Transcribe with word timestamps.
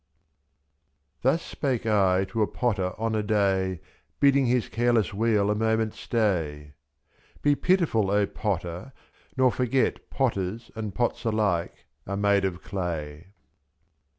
Thus 1.21 1.43
spake 1.43 1.85
I 1.85 2.25
to 2.29 2.41
a 2.41 2.47
potter 2.47 2.93
on 2.97 3.13
a 3.13 3.21
day. 3.21 3.81
Bidding 4.19 4.47
his 4.47 4.67
careless 4.67 5.13
wheel 5.13 5.51
a 5.51 5.53
moment 5.53 5.93
stay— 5.93 6.73
/4<^."Be 7.41 7.53
pitiful, 7.53 8.09
O 8.09 8.25
potter, 8.25 8.93
nor 9.37 9.51
forget 9.51 10.09
Potters 10.09 10.71
and 10.73 10.95
pots 10.95 11.23
alike 11.23 11.85
are 12.07 12.17
made 12.17 12.45
of 12.45 12.63
clay." 12.63 13.27